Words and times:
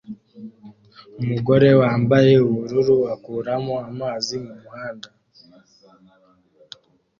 Umugore 1.21 1.69
wambaye 1.81 2.33
ubururu 2.47 2.97
akuramo 3.13 3.75
amazi 3.89 4.35
mumuhanda 4.43 5.09